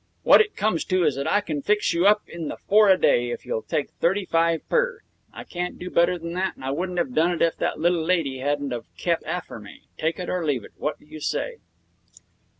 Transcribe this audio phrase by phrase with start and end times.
[0.23, 2.97] What it comes to is that I can fix you up in the four a
[2.99, 5.01] day, if you'll take thirty five per.
[5.31, 8.03] I can't do better than that, and I wouldn't have done that if the little
[8.03, 9.83] lady hadn't of kep' after me.
[9.99, 10.71] Take it or leave it.
[10.75, 11.57] What do you say?'